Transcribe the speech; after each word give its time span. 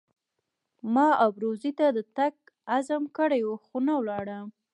ما 0.93 1.07
ابروزي 1.27 1.71
ته 1.79 1.85
د 1.97 1.99
تګ 2.17 2.33
عزم 2.75 3.03
کړی 3.17 3.41
وو 3.43 3.55
خو 3.65 3.77
نه 3.87 3.93
ولاړم. 3.99 4.47